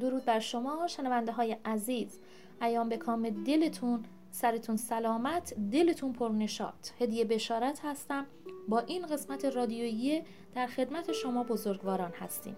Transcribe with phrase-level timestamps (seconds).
[0.00, 2.18] درود بر شما شنونده های عزیز.
[2.62, 8.26] ایام به کام دلتون سرتون سلامت دلتون پرنشات هدیه بشارت هستم.
[8.68, 10.22] با این قسمت رادیویی
[10.54, 12.56] در خدمت شما بزرگواران هستیم.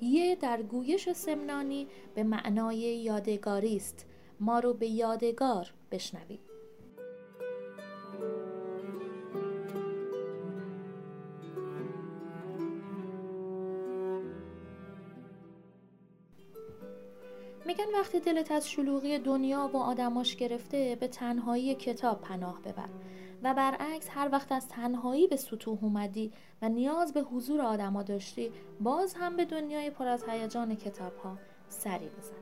[0.00, 4.06] یه در گویش سمنانی به معنای یادگاری است.
[4.40, 6.47] ما رو به یادگار بشنوید.
[17.68, 22.88] میگن وقتی دلت از شلوغی دنیا و آدماش گرفته به تنهایی کتاب پناه ببر
[23.42, 26.32] و برعکس هر وقت از تنهایی به سطوح اومدی
[26.62, 31.38] و نیاز به حضور آدما داشتی باز هم به دنیای پر از هیجان کتاب ها
[31.68, 32.36] سری بزن.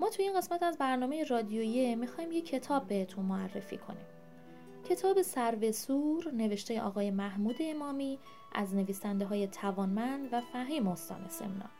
[0.00, 4.06] ما توی این قسمت از برنامه رادیویی می‌خوایم یه کتاب بهتون معرفی کنیم.
[4.88, 8.18] کتاب سرو سور نوشته آقای محمود امامی
[8.54, 11.75] از نویسنده های توانمند و فهیم استان سمنان.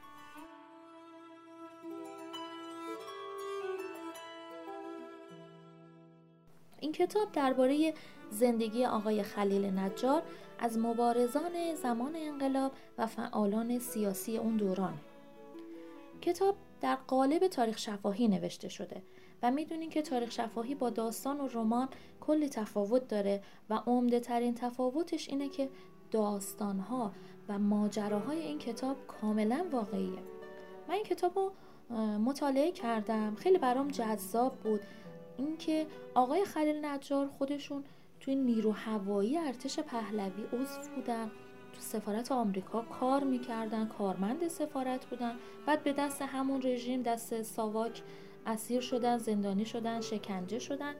[6.98, 7.94] کتاب درباره
[8.30, 10.22] زندگی آقای خلیل نجار
[10.58, 14.94] از مبارزان زمان انقلاب و فعالان سیاسی اون دوران.
[16.20, 19.02] کتاب در قالب تاریخ شفاهی نوشته شده
[19.42, 21.88] و می‌دونین که تاریخ شفاهی با داستان و رمان
[22.20, 25.68] کلی تفاوت داره و عمده ترین تفاوتش اینه که
[26.10, 27.12] داستانها
[27.48, 30.18] و ماجراهای این کتاب کاملا واقعیه.
[30.88, 31.52] من این کتاب رو
[32.18, 33.34] مطالعه کردم.
[33.34, 34.80] خیلی برام جذاب بود.
[35.38, 37.84] اینکه آقای خلیل نجار خودشون
[38.20, 41.30] توی نیرو هوایی ارتش پهلوی عضو بودن
[41.72, 48.02] تو سفارت آمریکا کار می‌کردن کارمند سفارت بودن بعد به دست همون رژیم دست ساواک
[48.46, 50.94] اسیر شدن زندانی شدن شکنجه شدن.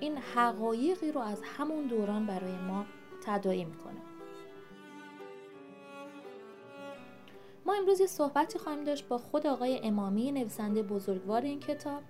[0.00, 2.84] این حقایقی رو از همون دوران برای ما
[3.26, 4.00] تدایی می‌کنه.
[7.66, 12.02] ما امروز یه صحبتی خواهیم داشت با خود آقای امامی نویسنده بزرگوار این کتاب.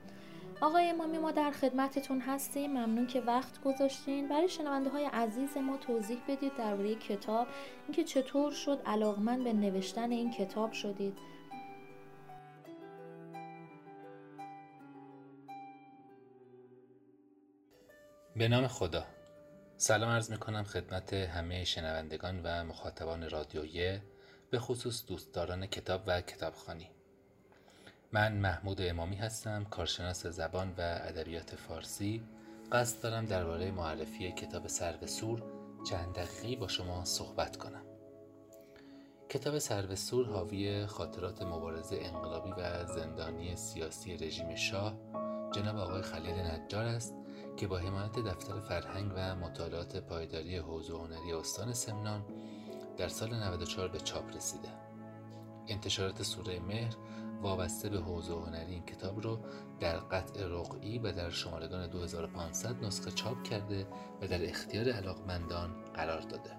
[0.64, 2.70] آقای امامی ما در خدمتتون هستیم.
[2.70, 4.28] ممنون که وقت گذاشتین.
[4.28, 7.46] برای شنونده های عزیز ما توضیح بدید درباره کتاب.
[7.86, 11.18] اینکه چطور شد علاقمند به نوشتن این کتاب شدید.
[18.36, 19.04] به نام خدا.
[19.76, 24.00] سلام عرض می کنم خدمت همه شنوندگان و مخاطبان رادیویی
[24.50, 26.90] به خصوص دوستداران کتاب و کتابخانی.
[28.14, 32.22] من محمود امامی هستم کارشناس زبان و ادبیات فارسی.
[32.72, 35.42] قصد دارم درباره معرفی کتاب سرو سور
[35.90, 37.82] چند دقیقی با شما صحبت کنم.
[39.28, 44.98] کتاب سرو سور حاوی خاطرات مبارزه انقلابی و زندانی سیاسی رژیم شاه
[45.52, 47.14] جناب آقای خلیل نجار است
[47.56, 52.24] که با حمایت دفتر فرهنگ و مطالعات پایداری حوزه هنری استان سمنان
[52.96, 54.68] در سال 94 به چاپ رسیده.
[55.68, 56.96] انتشارات سوره مهر
[57.44, 59.38] وابسته به حوزه هنری این کتاب رو
[59.80, 63.86] در قطع رقعی و در شمارگان 2500 نسخه چاپ کرده
[64.22, 66.50] و در اختیار علاقمندان قرار داده.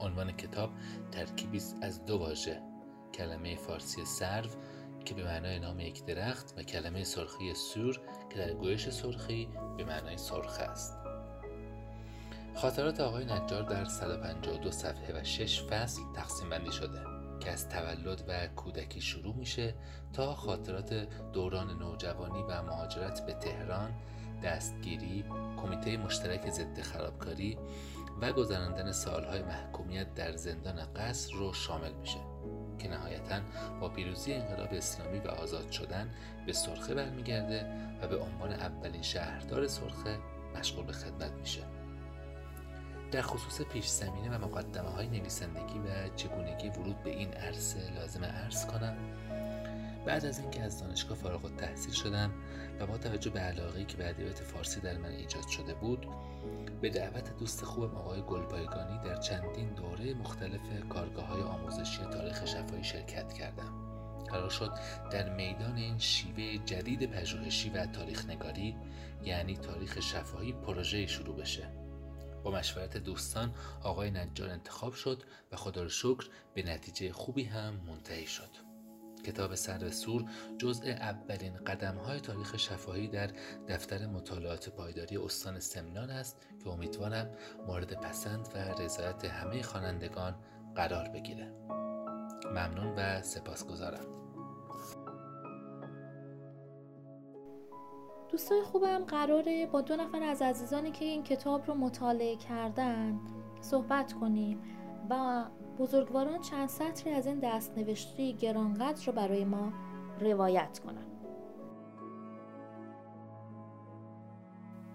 [0.00, 0.70] عنوان کتاب
[1.12, 2.62] ترکیبی از دو واژه
[3.14, 4.48] کلمه فارسی سرو
[5.04, 8.00] که به معنای نام یک درخت و کلمه سرخی سور
[8.30, 10.98] که در گویش سرخی به معنای سرخ است.
[12.54, 17.19] خاطرات آقای نجار در 152 صفحه و 6 فصل تقسیم بندی شده.
[17.40, 19.74] که از تولد و کودکی شروع میشه
[20.12, 23.94] تا خاطرات دوران نوجوانی و مهاجرت به تهران
[24.42, 25.24] دستگیری
[25.62, 27.58] کمیته مشترک ضد خرابکاری
[28.20, 32.20] و گذراندن سالهای محکومیت در زندان قصر رو شامل میشه
[32.78, 33.40] که نهایتا
[33.80, 36.10] با پیروزی انقلاب اسلامی و آزاد شدن
[36.46, 37.66] به سرخه برمیگرده
[38.02, 40.18] و به عنوان اولین شهردار سرخه
[40.56, 41.79] مشغول به خدمت میشه.
[43.12, 48.24] در خصوص پیش زمینه و مقدمه های نویسندگی و چگونگی ورود به این عرصه لازم
[48.24, 48.96] عرض کنم.
[50.06, 52.30] بعد از اینکه از دانشگاه فارغ التحصیل شدم
[52.80, 56.06] و با توجه به علاقه که به ادبیات فارسی در من ایجاد شده بود
[56.80, 62.84] به دعوت دوست خوبم آقای گلبایگانی در چندین دوره مختلف کارگاه های آموزشی تاریخ شفایی
[62.84, 63.72] شرکت کردم.
[64.28, 64.70] قرار شد
[65.10, 68.76] در میدان این شیوه جدید پژوهشی و تاریخ نگاری
[69.24, 71.68] یعنی تاریخ شفاهی پروژه شروع بشه.
[72.44, 75.22] با مشورت دوستان آقای نجار انتخاب شد
[75.52, 78.70] و خدا رو شکر به نتیجه خوبی هم منتهی شد.
[79.26, 80.24] کتاب سر سور
[80.58, 83.30] جزء اولین قدم های تاریخ شفاهی در
[83.68, 87.30] دفتر مطالعات پایداری استان سمنان است که امیدوارم
[87.66, 90.34] مورد پسند و رضایت همه خوانندگان
[90.74, 91.52] قرار بگیره.
[92.44, 94.29] ممنون و سپاسگزارم.
[98.32, 103.20] دوستای خوبم قراره با دو نفر از عزیزانی که این کتاب رو مطالعه کردن
[103.60, 104.58] صحبت کنیم
[105.10, 105.44] و
[105.78, 109.72] بزرگواران چند سطری از این دستنوشته گرانقدر رو برای ما
[110.20, 111.06] روایت کنند.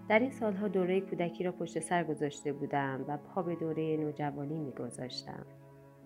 [0.08, 4.58] در این سالها دوره کودکی را پشت سر گذاشته بودم و پا به دوره نوجوانی
[4.58, 5.46] می گذاشتم.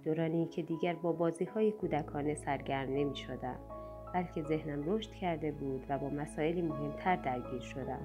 [0.04, 3.79] دورانی که دیگر با بازی های کودکانه سرگرم نمی شدم
[4.14, 8.00] بلکه ذهنم رشد کرده بود و با مسائلی مهمتر درگیر شدم.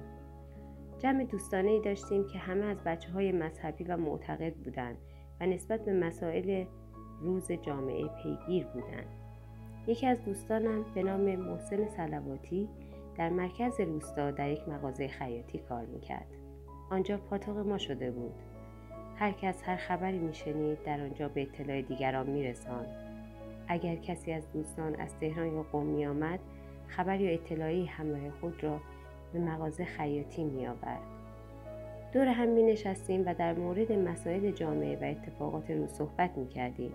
[0.98, 4.96] جمع دوستانه ای داشتیم که همه از بچه های مذهبی و معتقد بودند
[5.40, 6.64] و نسبت به مسائل
[7.20, 9.06] روز جامعه پیگیر بودند.
[9.86, 12.68] یکی از دوستانم به نام محسن سلواتی
[13.16, 16.26] در مرکز روستا در یک مغازه خیاطی کار می‌کرد.
[16.90, 18.34] آنجا پاتوق ما شده بود.
[19.16, 23.05] هر کس هر خبری میشنید در آنجا به اطلاع دیگران میرساند.
[23.68, 26.40] اگر کسی از دوستان از تهران یا قوم میآمد
[26.88, 28.80] خبر یا اطلاعی همراه خود را
[29.32, 31.02] به مغازه خیاطی میآورد.
[32.12, 36.92] دور هم می نشستیم و در مورد مسائل جامعه و اتفاقات روز صحبت می کردیم.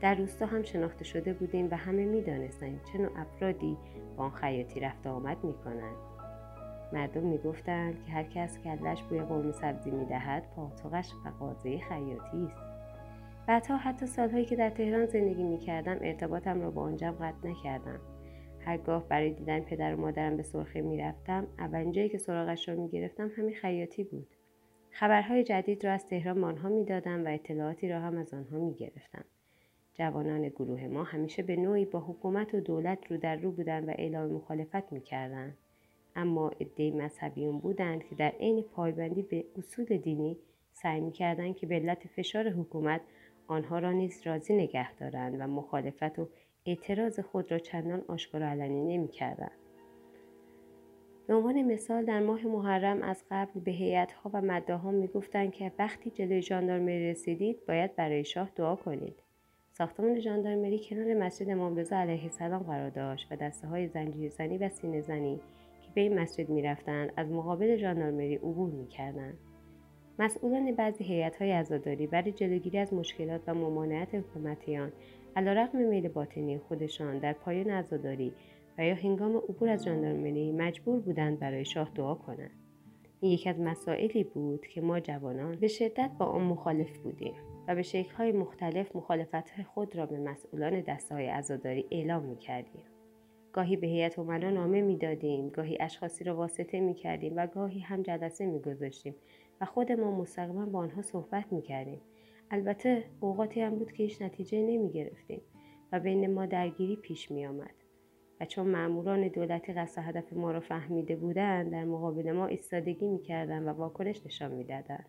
[0.00, 3.76] در روستا هم شناخته شده بودیم و همه می دانستیم چه نوع افرادی
[4.16, 5.96] با آن خیاطی رفت آمد می کنند.
[6.92, 12.46] مردم می گفتند که هر کس کلش بوی قرمه سبزی می دهد پاتوقش مغازه خیاطی
[12.46, 12.71] است.
[13.46, 18.00] بعدها حتی سالهایی که در تهران زندگی می کردم ارتباطم را با آنجا قطع نکردم.
[18.60, 22.74] هرگاه برای دیدن پدر و مادرم به سرخه می رفتم اولین جایی که سراغش را
[22.74, 24.26] می گرفتم همین خیاطی بود.
[24.90, 28.74] خبرهای جدید را از تهران به آنها می‌دادم و اطلاعاتی را هم از آنها می
[28.74, 29.24] گرفتم.
[29.94, 33.90] جوانان گروه ما همیشه به نوعی با حکومت و دولت رو در رو بودند و
[33.90, 35.56] اعلام مخالفت می‌کردند
[36.16, 40.38] اما عدهای مذهبیون بودند که در عین پایبندی به اصول دینی
[40.72, 43.00] سعی می‌کردند که به علت فشار حکومت
[43.52, 46.28] آنها را نیز راضی نگه دارند و مخالفت و
[46.66, 49.58] اعتراض خود را چندان آشکار علنی نمی‌کردند.
[51.26, 56.10] به عنوان مثال در ماه محرم از قبل به هیئتها و مداها می‌گفتند که وقتی
[56.10, 59.22] جلوی ژاندارمری رسیدید باید برای شاه دعا کنید.
[59.72, 64.68] ساختمان ژاندارمری کنار مسجد امام رضا علیه السلام قرار داشت و دسته های زنجیرزنی و
[64.68, 65.40] سینه زنی
[65.80, 69.38] که به این مسجد می‌رفتند از مقابل ژاندارمری عبور می‌کردند.
[70.18, 74.92] مسئولان بعضی هیئت‌های عزاداری برای جلوگیری از مشکلات و ممانعت حکومتیان
[75.36, 78.32] علیرغم میل باطنی خودشان در پایان عزاداری
[78.78, 82.50] و یا هنگام عبور از ژاندارمری مجبور بودند برای شاه دعا کنند
[83.20, 87.34] این یکی از مسائلی بود که ما جوانان به شدت با آن مخالف بودیم
[87.68, 92.82] و به شکل‌های مختلف مخالفت خود را به مسئولان دسته های عزاداری اعلام می کردیم.
[93.52, 98.02] گاهی به هیئت امنا نامه می‌دادیم گاهی اشخاصی را واسطه می کردیم و گاهی هم
[98.02, 99.14] جلسه می گذاشتیم
[99.62, 102.00] و خود ما مستقیما با آنها صحبت می کردیم.
[102.50, 105.40] البته اوقاتی هم بود که هیچ نتیجه نمی گرفتیم
[105.92, 107.74] و بین ما درگیری پیش می آمد.
[108.40, 113.66] و چون ماموران دولتی قصد هدف ما را فهمیده بودند در مقابل ما ایستادگی می‌کردند
[113.66, 115.06] و واکنش نشان می‌دادند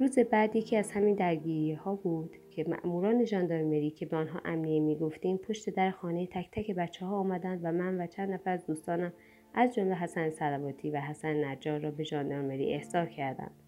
[0.00, 4.80] روز بعدی که از همین درگیری ها بود که مأموران ژاندارمری که به آنها امنیه
[4.80, 8.66] می‌گفتیم پشت در خانه تک تک بچه ها آمدند و من و چند نفر از
[8.66, 9.12] دوستانم
[9.54, 13.62] از جمله حسن سلواتی و حسن نجار را به ژاندارمری احضار کردند.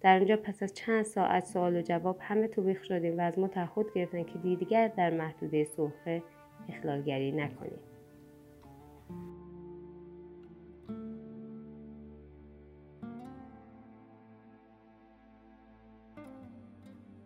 [0.00, 3.48] در آنجا پس از چند ساعت سوال و جواب همه توبیخ شدیم و از ما
[3.48, 6.22] تعهد گرفتند که دیگر در محدوده سرخه
[6.68, 7.78] اخلالگری نکنیم.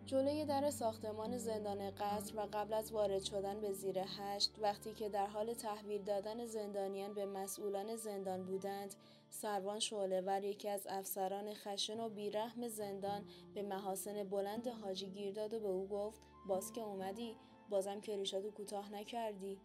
[0.05, 5.09] جلوی در ساختمان زندان قصر و قبل از وارد شدن به زیر هشت وقتی که
[5.09, 8.95] در حال تحویل دادن زندانیان به مسئولان زندان بودند
[9.29, 15.53] سروان شعلهور یکی از افسران خشن و بیرحم زندان به محاسن بلند حاجی گیر داد
[15.53, 17.35] و به او گفت باز که اومدی
[17.69, 19.59] بازم کریشاتو کوتاه نکردی.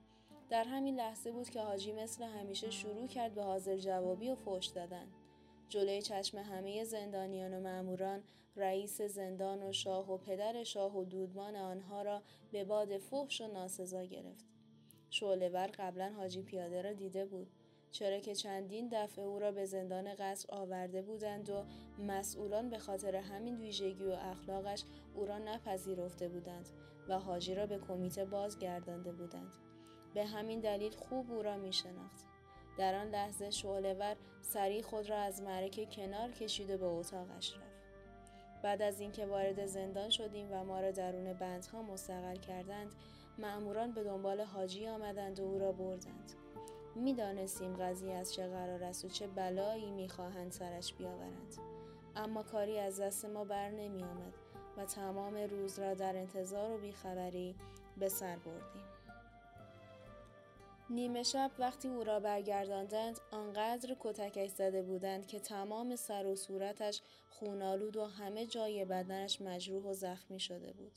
[0.50, 4.66] در همین لحظه بود که حاجی مثل همیشه شروع کرد به حاضر جوابی و فوش
[4.66, 5.06] دادن.
[5.70, 8.22] جلوی چشم همه زندانیان و ماموران
[8.56, 12.22] رئیس زندان و شاه و پدر شاه و دودمان آنها را
[12.52, 14.44] به باد فحش و ناسزا گرفت.
[15.10, 17.50] شعلهور قبلا حاجی پیاده را دیده بود.
[17.92, 21.64] چرا که چندین دفعه او را به زندان قصر آورده بودند و
[22.02, 24.84] مسئولان به خاطر همین ویژگی و اخلاقش
[25.14, 26.68] او را نپذیرفته بودند
[27.08, 29.52] و حاجی را به کمیته بازگردانده بودند.
[30.14, 32.29] به همین دلیل خوب او را می شناخت.
[32.80, 37.82] در آن لحظه شعلهور سریع خود را از معرکه کنار کشید و به اتاقش رفت.
[38.62, 42.94] بعد از اینکه وارد زندان شدیم و ما را درون بندها مستقل کردند
[43.38, 46.32] مأموران به دنبال حاجی آمدند و او را بردند.
[46.94, 51.54] می‌دانستیم قضیه از چه قرار است و چه بلایی می‌خواهند سرش بیاورند.
[52.16, 54.34] اما کاری از دست ما بر نمی آمد
[54.76, 57.54] و تمام روز را در انتظار و بیخبری
[57.96, 58.84] به سر بردیم.
[60.90, 67.02] نیمه شب وقتی او را برگرداندند آنقدر کتکش زده بودند که تمام سر و صورتش
[67.30, 70.92] خونالود و همه جای بدنش مجروح و زخمی شده بود.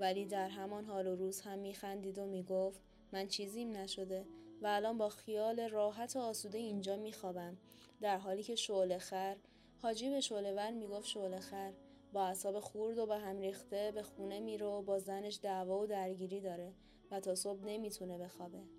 [0.00, 2.80] ولی در همان حال و روز هم میخندید و می‌گفت
[3.12, 4.26] من چیزیم نشده
[4.62, 7.56] و الان با خیال راحت و آسوده اینجا میخوابم.
[8.00, 9.36] در حالی که شعله خر
[9.82, 11.72] حاجی به شعله ور می‌گفت شعله خر
[12.12, 15.86] با اصاب خورد و به هم ریخته به خونه میره و با زنش دعوا و
[15.86, 16.72] درگیری داره
[17.10, 18.77] و تا صبح نمی‌تونه بخوابه.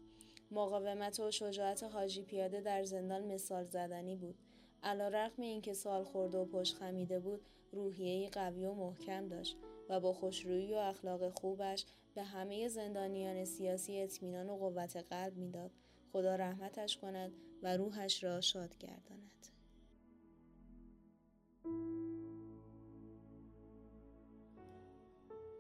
[0.52, 4.36] مقاومت و شجاعت حاجی پیاده در زندان مثال زدنی بود.
[4.84, 7.42] علا رقم این که سال خورده و پشت خمیده بود
[7.72, 9.58] روحیهی قوی و محکم داشت
[9.90, 15.72] و با خوشرویی و اخلاق خوبش به همه زندانیان سیاسی اطمینان و قوت قلب می‌داد.
[16.14, 17.32] خدا رحمتش کند
[17.64, 19.39] و روحش را شاد گرداند.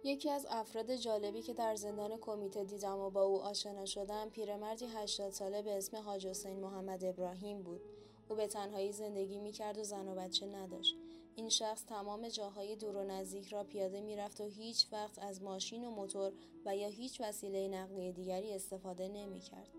[0.04, 4.86] یکی از افراد جالبی که در زندان کمیته دیدم و با او آشنا شدم پیرمردی
[4.86, 7.82] 80 ساله به اسم حاج حسین محمد ابراهیم بود.
[8.30, 10.96] او به تنهایی زندگی می‌کرد و زن و بچه نداشت.
[11.36, 15.86] این شخص تمام جاهای دور و نزدیک را پیاده می‌رفت و هیچ وقت از ماشین
[15.86, 16.32] و موتور
[16.66, 19.70] و یا هیچ وسیله نقلیه دیگری استفاده نمی‌کرد.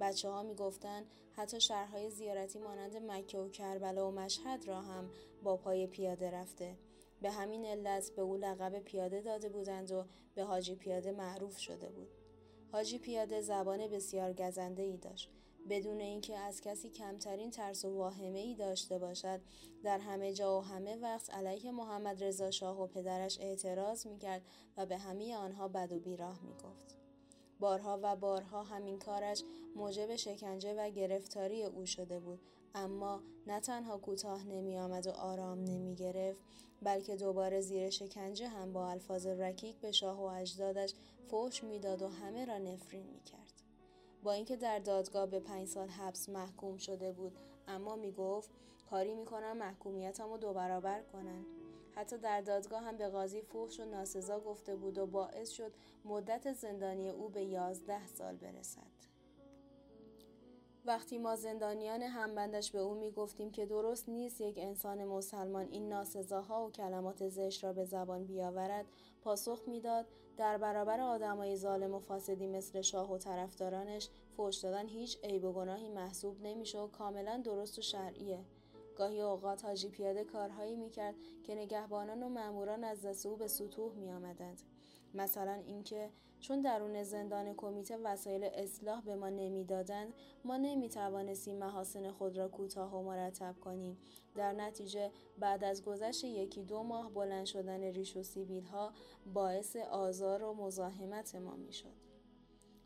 [0.00, 5.10] بچه ها می گفتن حتی شهرهای زیارتی مانند مکه و کربلا و مشهد را هم
[5.42, 6.76] با پای پیاده رفته.
[7.22, 10.04] به همین علت به او لقب پیاده داده بودند و
[10.34, 12.08] به حاجی پیاده معروف شده بود.
[12.72, 15.30] حاجی پیاده زبان بسیار گزنده ای داشت.
[15.68, 19.40] بدون اینکه از کسی کمترین ترس و واهمه ای داشته باشد
[19.84, 24.42] در همه جا و همه وقت علیه محمد رضا شاه و پدرش اعتراض می‌کرد
[24.76, 26.96] و به همه آنها بد و بیراه می‌گفت
[27.60, 29.42] بارها و بارها همین کارش
[29.76, 32.40] موجب شکنجه و گرفتاری او شده بود
[32.76, 36.40] اما نه تنها کوتاه نمی آمد و آرام نمی گرفت
[36.82, 40.94] بلکه دوباره زیر شکنجه هم با الفاظ رکیک به شاه و اجدادش
[41.28, 43.62] فوش می‌داد و همه را نفرین می کرد.
[44.22, 47.36] با اینکه در دادگاه به پنج سال حبس محکوم شده بود
[47.68, 48.50] اما می گفت
[48.90, 51.44] کاری می کنم محکومیتم رو دو برابر کنن.
[51.94, 55.72] حتی در دادگاه هم به قاضی فوش و ناسزا گفته بود و باعث شد
[56.04, 58.95] مدت زندانی او به یازده سال برسد.
[60.86, 65.88] وقتی ما زندانیان همبندش به او می گفتیم که درست نیست یک انسان مسلمان این
[65.88, 68.86] ناسزاها و کلمات زشت را به زبان بیاورد
[69.22, 70.06] پاسخ می‌داد.
[70.36, 75.52] در برابر آدمای ظالم و فاسدی مثل شاه و طرفدارانش فوش دادن هیچ عیب و
[75.52, 78.44] گناهی محسوب نمیشه و کاملا درست و شرعیه.
[78.96, 81.14] گاهی اوقات حاجی پیاده کارهایی می‌کرد
[81.44, 84.62] که نگهبانان و ماموران از دست او به سطوح میآمدند.
[85.16, 92.36] مثلا اینکه چون درون زندان کمیته وسایل اصلاح به ما نمی‌دادند ما نمی‌توانستیم محاسن خود
[92.38, 93.98] را کوتاه و مرتب کنیم.
[94.34, 98.92] در نتیجه بعد از گذشت یکی دو ماه بلند شدن ریش و سیبیل ها
[99.34, 101.94] باعث آزار و مزاحمت ما می‌شد.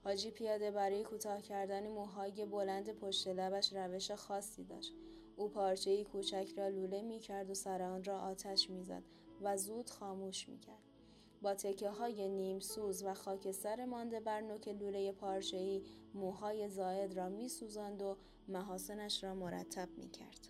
[0.05, 4.95] حاجی پیاده برای کوتاه کردن موهای بلند پشت لبش روش خاصی داشت.
[5.37, 9.03] او پارچه کوچک را لوله می کرد و سر آن را آتش می‌زد
[9.43, 10.90] و زود خاموش می کرد.
[11.43, 15.83] با تکه های نیم سوز و خاکستر مانده بر نوک لوله پارچه‌ای
[16.15, 18.17] موهای زاید را می سوزند و
[18.49, 20.49] محاسنش را مرتب می کرد.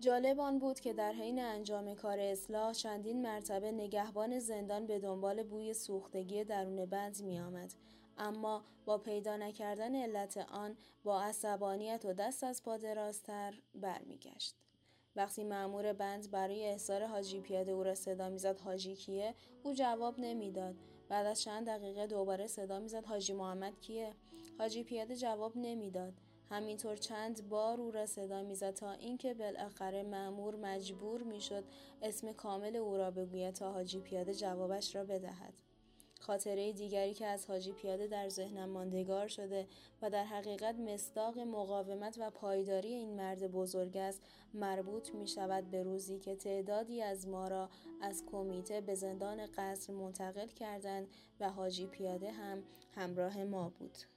[0.00, 5.42] جالب آن بود که در حین انجام کار اصلاح چندین مرتبه نگهبان زندان به دنبال
[5.42, 7.74] بوی سوختگی درون بند می آمد.
[8.18, 14.63] اما با پیدا نکردن علت آن با عصبانیت و دست از پا درازتر برمیگشت.
[15.16, 20.14] وقتی معمور بند برای احضار حاجی پیاده او را صدا می‌زد حاجی کیه؟ او جواب
[20.18, 20.74] نمی‌داد.
[21.08, 24.14] بعد از چند دقیقه دوباره صدا می‌زد حاجی محمد کیه؟
[24.58, 26.12] حاجی پیاده جواب نمی‌داد.
[26.50, 31.64] همینطور چند بار او را صدا می‌زد تا اینکه بالاخره معمور مجبور می‌شد
[32.02, 35.54] اسم کامل او را بگوید تا حاجی پیاده جوابش را بدهد.
[36.26, 39.66] خاطره دیگری که از حاجی پیاده در ذهنم ماندگار شده
[40.02, 44.22] و در حقیقت مصداق مقاومت و پایداری این مرد بزرگ است
[44.54, 47.68] مربوط می شود به روزی که تعدادی از ما را
[48.00, 51.08] از کمیته به زندان قصر منتقل کردند
[51.40, 52.62] و حاجی پیاده هم
[52.94, 54.13] همراه ما بود.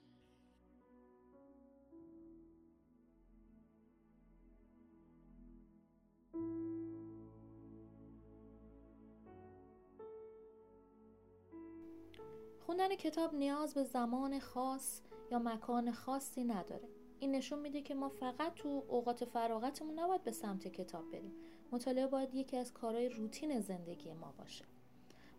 [12.67, 16.87] خوندن کتاب نیاز به زمان خاص یا مکان خاصی نداره.
[17.19, 21.33] این نشون میده که ما فقط تو اوقات فراغتمون نباید به سمت کتاب بریم.
[21.71, 24.65] مطالعه باید یکی از کارهای روتین زندگی ما باشه.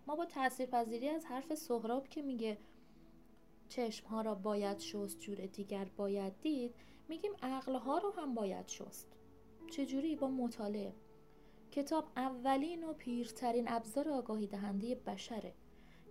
[0.07, 2.59] ما با تاثیرپذیری از حرف سهراب که میگه
[3.69, 6.75] چشم ها را باید شست جور دیگر باید دید
[7.09, 9.07] میگیم عقل ها رو هم باید شست.
[9.71, 10.95] چجوری؟ با مطالعه.
[11.71, 15.55] کتاب اولین و پیرترین ابزار آگاهی دهنده بشره.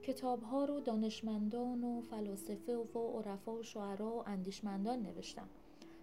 [0.03, 5.49] کتاب ها رو دانشمندان و فلاسفه و عرفا و شعرا و اندیشمندان نوشتن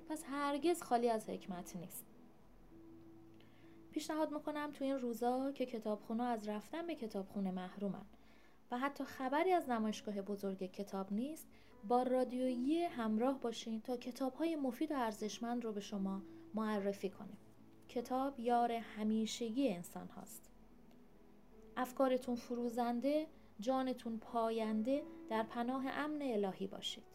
[0.08, 2.04] پس هرگز خالی از حکمت نیست.
[3.92, 8.04] پیشنهاد می‌کنم تو این روزا که کتابخونه از رفتن به کتابخونه محرومن
[8.70, 11.46] و حتی خبری از نمایشگاه بزرگ کتاب نیست
[11.88, 16.22] با رادیویی همراه باشین تا کتاب های مفید و ارزشمند رو به شما
[16.54, 17.36] معرفی کنیم.
[17.88, 20.50] کتاب یار همیشگی انسان هاست.
[21.76, 23.26] افکارتون فروزنده
[23.60, 27.13] جانتون پاینده در پناه امن الهی باشید.